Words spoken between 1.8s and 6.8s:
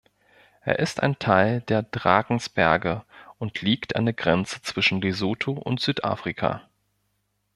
Drakensberge und liegt an der Grenze zwischen Lesotho und Südafrika.